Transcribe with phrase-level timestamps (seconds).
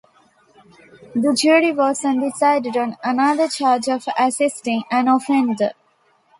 [1.13, 5.73] The jury was undecided on another charge of assisting an offender.